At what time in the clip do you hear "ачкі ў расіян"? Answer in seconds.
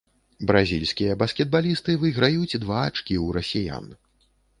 2.87-3.85